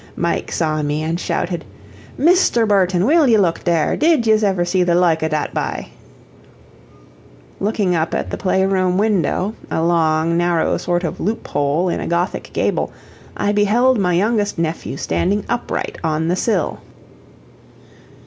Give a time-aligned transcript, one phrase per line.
[0.15, 1.63] Mike saw me and shouted:
[2.17, 3.95] "Misther Burthon, will ye look dhere?
[3.95, 5.89] Did ye's ever see the loike av dhat bye?"
[7.59, 11.99] Looking up at the play room window, a long, narrow sort of loop hole in
[11.99, 12.91] a Gothic gable,
[13.37, 16.79] I beheld my youngest nephew standing upright on the sill.